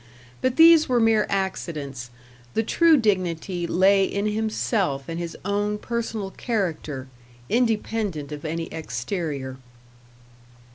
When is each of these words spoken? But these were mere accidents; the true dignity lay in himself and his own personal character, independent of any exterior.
But 0.41 0.55
these 0.55 0.89
were 0.89 0.99
mere 0.99 1.27
accidents; 1.29 2.09
the 2.55 2.63
true 2.63 2.97
dignity 2.97 3.67
lay 3.67 4.03
in 4.03 4.25
himself 4.25 5.03
and 5.07 5.19
his 5.19 5.37
own 5.45 5.77
personal 5.77 6.31
character, 6.31 7.07
independent 7.49 8.31
of 8.31 8.43
any 8.43 8.65
exterior. 8.73 9.57